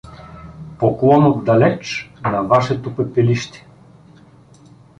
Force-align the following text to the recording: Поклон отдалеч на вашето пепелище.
Поклон 0.79 1.23
отдалеч 1.25 2.11
на 2.23 2.41
вашето 2.41 2.95
пепелище. 2.95 3.67